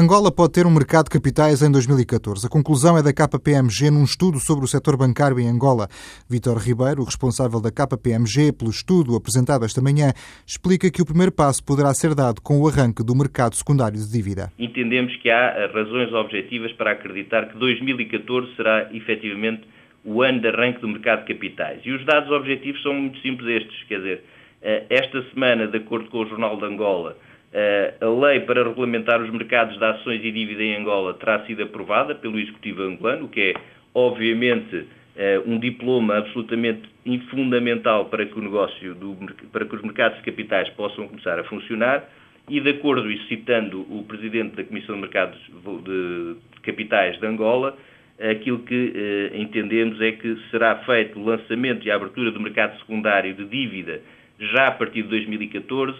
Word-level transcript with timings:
Angola 0.00 0.32
pode 0.32 0.54
ter 0.54 0.64
um 0.64 0.70
mercado 0.70 1.04
de 1.04 1.10
capitais 1.10 1.60
em 1.60 1.70
2014. 1.70 2.46
A 2.46 2.48
conclusão 2.48 2.96
é 2.96 3.02
da 3.02 3.12
KPMG 3.12 3.90
num 3.90 4.02
estudo 4.02 4.38
sobre 4.38 4.64
o 4.64 4.66
setor 4.66 4.96
bancário 4.96 5.38
em 5.38 5.46
Angola. 5.46 5.88
Vítor 6.26 6.56
Ribeiro, 6.56 7.04
responsável 7.04 7.60
da 7.60 7.70
KPMG 7.70 8.56
pelo 8.56 8.70
estudo 8.70 9.14
apresentado 9.14 9.62
esta 9.62 9.82
manhã, 9.82 10.14
explica 10.46 10.90
que 10.90 11.02
o 11.02 11.04
primeiro 11.04 11.30
passo 11.30 11.62
poderá 11.62 11.92
ser 11.92 12.14
dado 12.14 12.40
com 12.40 12.58
o 12.58 12.66
arranque 12.66 13.04
do 13.04 13.14
mercado 13.14 13.54
secundário 13.54 13.98
de 13.98 14.10
dívida. 14.10 14.50
Entendemos 14.58 15.14
que 15.16 15.28
há 15.28 15.68
razões 15.70 16.10
objetivas 16.14 16.72
para 16.72 16.92
acreditar 16.92 17.50
que 17.50 17.58
2014 17.58 18.56
será 18.56 18.88
efetivamente 18.94 19.68
o 20.02 20.22
ano 20.22 20.40
de 20.40 20.48
arranque 20.48 20.80
do 20.80 20.88
mercado 20.88 21.26
de 21.26 21.34
capitais. 21.34 21.82
E 21.84 21.92
os 21.92 22.02
dados 22.06 22.30
objetivos 22.30 22.82
são 22.82 22.94
muito 22.94 23.20
simples 23.20 23.62
estes, 23.62 23.84
quer 23.84 23.98
dizer, 23.98 24.24
eh, 24.62 24.84
esta 24.88 25.22
semana, 25.28 25.66
de 25.66 25.76
acordo 25.76 26.08
com 26.08 26.20
o 26.20 26.26
Jornal 26.26 26.56
de 26.56 26.64
Angola, 26.64 27.18
a 27.52 28.06
lei 28.06 28.40
para 28.40 28.62
regulamentar 28.62 29.20
os 29.20 29.30
mercados 29.30 29.76
de 29.76 29.84
ações 29.84 30.24
e 30.24 30.30
dívida 30.30 30.62
em 30.62 30.76
Angola 30.76 31.14
terá 31.14 31.44
sido 31.46 31.62
aprovada 31.62 32.14
pelo 32.14 32.38
Executivo 32.38 32.82
angolano, 32.82 33.24
o 33.24 33.28
que 33.28 33.40
é, 33.40 33.54
obviamente, 33.92 34.86
eh, 35.16 35.42
um 35.44 35.58
diploma 35.58 36.18
absolutamente 36.18 36.88
fundamental 37.30 38.06
para 38.06 38.24
que 38.24 38.38
o 38.38 38.42
negócio, 38.42 38.94
do, 38.94 39.16
para 39.52 39.64
que 39.64 39.74
os 39.74 39.82
mercados 39.82 40.18
de 40.18 40.24
capitais 40.24 40.68
possam 40.70 41.08
começar 41.08 41.38
a 41.38 41.44
funcionar. 41.44 42.08
E, 42.48 42.60
de 42.60 42.70
acordo, 42.70 43.10
e 43.10 43.18
citando 43.28 43.80
o 43.82 44.04
Presidente 44.04 44.56
da 44.56 44.64
Comissão 44.64 44.94
de 44.94 45.02
Mercados 45.02 45.38
de 45.84 46.36
Capitais 46.62 47.18
de 47.18 47.26
Angola, 47.26 47.76
aquilo 48.18 48.60
que 48.60 48.92
eh, 48.94 49.38
entendemos 49.38 50.00
é 50.00 50.12
que 50.12 50.36
será 50.50 50.76
feito 50.84 51.18
o 51.18 51.24
lançamento 51.24 51.86
e 51.86 51.90
a 51.90 51.96
abertura 51.96 52.30
do 52.30 52.40
mercado 52.40 52.78
secundário 52.78 53.34
de 53.34 53.44
dívida 53.44 54.00
já 54.38 54.68
a 54.68 54.72
partir 54.72 55.02
de 55.02 55.08
2014 55.08 55.98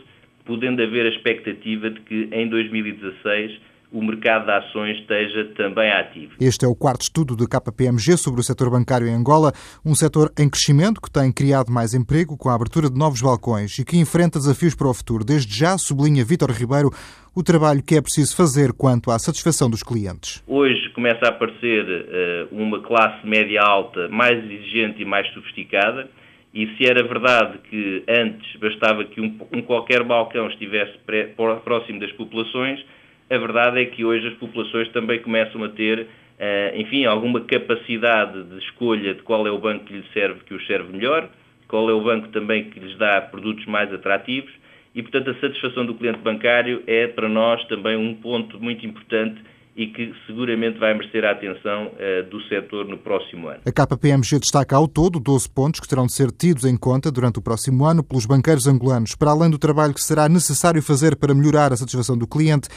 podendo 0.51 0.83
haver 0.83 1.07
a 1.07 1.11
expectativa 1.11 1.89
de 1.89 2.01
que 2.01 2.29
em 2.33 2.49
2016 2.49 3.61
o 3.93 4.03
mercado 4.03 4.47
de 4.47 4.51
ações 4.51 4.99
esteja 4.99 5.45
também 5.57 5.89
ativo. 5.93 6.33
Este 6.41 6.65
é 6.65 6.69
o 6.69 6.75
quarto 6.75 7.03
estudo 7.03 7.37
da 7.37 7.47
KPMG 7.47 8.17
sobre 8.17 8.41
o 8.41 8.43
setor 8.43 8.69
bancário 8.69 9.07
em 9.07 9.15
Angola, 9.15 9.53
um 9.87 9.95
setor 9.95 10.33
em 10.37 10.51
crescimento 10.51 11.01
que 11.01 11.09
tem 11.09 11.33
criado 11.33 11.71
mais 11.71 11.95
emprego 11.95 12.37
com 12.37 12.49
a 12.49 12.55
abertura 12.55 12.91
de 12.91 12.99
novos 12.99 13.23
balcões 13.23 13.79
e 13.79 13.85
que 13.85 13.97
enfrenta 13.97 14.41
desafios 14.41 14.75
para 14.75 14.89
o 14.89 14.95
futuro. 14.95 15.25
Desde 15.25 15.57
já, 15.57 15.79
sublinha 15.79 16.25
Vítor 16.25 16.51
Ribeiro, 16.51 16.91
o 17.33 17.45
trabalho 17.45 17.81
que 17.81 17.95
é 17.95 18.03
preciso 18.03 18.35
fazer 18.37 18.73
quanto 18.73 19.13
à 19.13 19.21
satisfação 19.21 19.71
dos 19.71 19.85
clientes. 19.85 20.43
Hoje 20.49 20.91
começa 20.95 21.27
a 21.27 21.29
aparecer 21.29 21.85
uh, 21.85 22.49
uma 22.51 22.81
classe 22.83 23.25
média 23.25 23.63
alta 23.63 24.09
mais 24.09 24.37
exigente 24.37 25.01
e 25.03 25.05
mais 25.05 25.33
sofisticada 25.33 26.11
e 26.53 26.67
se 26.77 26.85
era 26.85 27.03
verdade 27.05 27.59
que 27.69 28.03
antes 28.09 28.57
bastava 28.57 29.05
que 29.05 29.21
um, 29.21 29.39
um 29.53 29.63
qualquer 29.63 30.03
balcão 30.03 30.49
estivesse 30.49 30.99
pré, 31.07 31.33
próximo 31.65 32.01
das 32.01 32.11
populações, 32.13 32.85
a 33.31 33.39
verdade 33.39 33.81
é 33.81 33.85
que 33.85 34.05
hoje 34.05 34.27
as 34.27 34.35
populações 34.35 34.89
também 34.89 35.21
começam 35.21 35.63
a 35.63 35.69
ter, 35.69 36.01
uh, 36.01 36.77
enfim, 36.77 37.05
alguma 37.05 37.41
capacidade 37.43 38.43
de 38.43 38.59
escolha 38.59 39.15
de 39.15 39.23
qual 39.23 39.47
é 39.47 39.51
o 39.51 39.59
banco 39.59 39.85
que 39.85 39.93
lhes 39.93 40.13
serve, 40.13 40.41
que 40.45 40.53
os 40.53 40.67
serve 40.67 40.93
melhor, 40.93 41.31
qual 41.69 41.89
é 41.89 41.93
o 41.93 42.01
banco 42.01 42.29
também 42.29 42.65
que 42.65 42.81
lhes 42.81 42.99
dá 42.99 43.21
produtos 43.21 43.65
mais 43.67 43.93
atrativos. 43.95 44.51
E, 44.93 45.03
portanto, 45.03 45.31
a 45.31 45.35
satisfação 45.35 45.87
do 45.87 45.95
cliente 45.95 46.19
bancário 46.19 46.83
é 46.89 47.07
para 47.07 47.29
nós 47.29 47.65
também 47.69 47.97
um 47.97 48.13
ponto 48.17 48.59
muito 48.59 48.85
importante 48.85 49.41
e 49.77 49.87
que 49.87 50.13
seguramente 50.27 50.79
vai 50.79 50.93
merecer 50.95 51.25
a 51.25 51.31
atenção 51.31 51.87
uh, 51.87 52.29
do 52.29 52.43
setor 52.49 52.87
no 52.87 52.99
próximo 52.99 53.49
ano. 53.49 53.61
A 53.65 53.73
KPMG 53.73 54.39
destaca 54.41 54.77
ao 54.77 54.89
todo 54.89 55.21
12 55.21 55.49
pontos 55.49 55.81
que 55.81 55.89
terão 55.89 56.07
de 56.07 56.13
ser 56.13 56.31
tidos 56.31 56.65
em 56.65 56.77
conta 56.77 57.11
durante 57.11 57.39
o 57.39 57.43
próximo 57.43 57.85
ano 57.85 58.03
pelos 58.03 58.27
banqueiros 58.27 58.67
angolanos, 58.67 59.15
para 59.15 59.31
além 59.31 59.51
do 59.51 59.59
trabalho 59.59 59.95
que 59.95 60.03
será 60.03 60.29
necessário 60.29 60.83
fazer 60.83 61.17
para 61.17 61.35
melhorar 61.35 61.73
a 61.73 61.77
satisfação 61.77 62.17
do 62.17 62.27
cliente. 62.27 62.69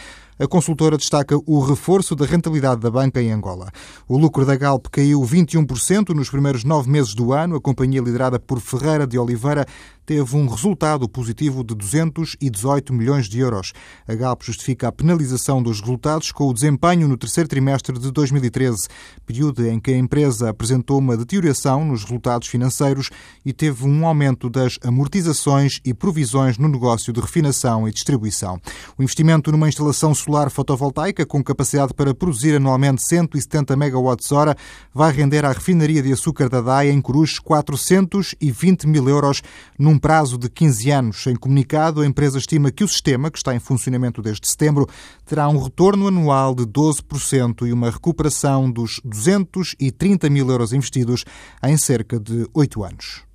A 0.43 0.47
consultora 0.47 0.97
destaca 0.97 1.39
o 1.45 1.61
reforço 1.61 2.17
da 2.17 2.25
rentabilidade 2.25 2.81
da 2.81 2.91
banca 2.91 3.21
em 3.21 3.31
Angola. 3.31 3.71
O 4.09 4.17
lucro 4.17 4.45
da 4.45 4.57
Galp 4.57 4.87
caiu 4.91 5.21
21% 5.21 6.09
nos 6.09 6.29
primeiros 6.29 6.65
nove 6.65 6.91
meses 6.91 7.15
do 7.15 7.31
ano. 7.31 7.55
A 7.55 7.61
companhia 7.61 8.01
liderada 8.01 8.37
por 8.37 8.59
Ferreira 8.59 9.07
de 9.07 9.17
Oliveira 9.17 9.65
teve 10.05 10.35
um 10.35 10.47
resultado 10.47 11.07
positivo 11.07 11.63
de 11.63 11.73
218 11.73 12.93
milhões 12.93 13.27
de 13.27 13.39
euros. 13.39 13.71
A 14.05 14.13
Galp 14.13 14.43
justifica 14.43 14.89
a 14.89 14.91
penalização 14.91 15.63
dos 15.63 15.79
resultados 15.79 16.29
com 16.33 16.49
o 16.49 16.53
desempenho 16.53 17.07
no 17.07 17.15
terceiro 17.15 17.47
trimestre 17.47 17.97
de 17.97 18.11
2013, 18.11 18.89
período 19.25 19.65
em 19.65 19.79
que 19.79 19.91
a 19.91 19.97
empresa 19.97 20.49
apresentou 20.49 20.99
uma 20.99 21.15
deterioração 21.15 21.85
nos 21.85 22.03
resultados 22.03 22.49
financeiros 22.49 23.09
e 23.45 23.53
teve 23.53 23.85
um 23.85 24.05
aumento 24.05 24.49
das 24.49 24.77
amortizações 24.83 25.79
e 25.85 25.93
provisões 25.93 26.57
no 26.57 26.67
negócio 26.67 27.13
de 27.13 27.21
refinação 27.21 27.87
e 27.87 27.91
distribuição. 27.93 28.59
O 28.97 29.03
investimento 29.03 29.53
numa 29.53 29.69
instalação 29.69 30.13
solar 30.13 30.32
fotovoltaica 30.49 31.25
com 31.25 31.43
capacidade 31.43 31.93
para 31.93 32.13
produzir 32.13 32.55
anualmente 32.55 33.03
170 33.03 33.73
MWh 33.73 34.55
vai 34.93 35.11
render 35.11 35.45
à 35.45 35.51
refinaria 35.51 36.01
de 36.01 36.11
açúcar 36.11 36.49
da 36.49 36.61
DAI 36.61 36.89
em 36.89 37.01
Cruz 37.01 37.39
420 37.39 38.87
mil 38.87 39.07
euros 39.07 39.41
num 39.77 39.97
prazo 39.97 40.37
de 40.37 40.49
15 40.49 40.91
anos. 40.91 41.27
Em 41.27 41.35
comunicado, 41.35 42.01
a 42.01 42.05
empresa 42.05 42.37
estima 42.37 42.71
que 42.71 42.83
o 42.83 42.87
sistema, 42.87 43.29
que 43.29 43.37
está 43.37 43.55
em 43.55 43.59
funcionamento 43.59 44.21
desde 44.21 44.47
setembro, 44.47 44.87
terá 45.25 45.47
um 45.49 45.61
retorno 45.61 46.07
anual 46.07 46.55
de 46.55 46.63
12% 46.63 47.67
e 47.67 47.73
uma 47.73 47.89
recuperação 47.89 48.71
dos 48.71 48.99
230 49.03 50.29
mil 50.29 50.49
euros 50.49 50.73
investidos 50.73 51.23
em 51.63 51.77
cerca 51.77 52.19
de 52.19 52.47
8 52.53 52.83
anos. 52.83 53.32